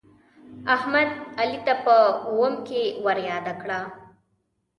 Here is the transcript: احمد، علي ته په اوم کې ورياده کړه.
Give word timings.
احمد، 0.75 1.09
علي 1.39 1.59
ته 1.65 1.73
په 1.85 1.95
اوم 2.29 2.53
کې 2.67 2.81
ورياده 3.05 3.53
کړه. 3.61 3.79